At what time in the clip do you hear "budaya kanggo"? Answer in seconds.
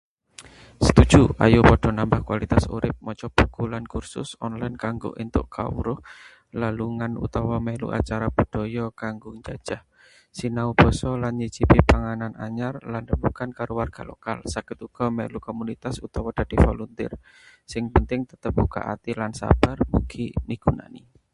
8.37-9.29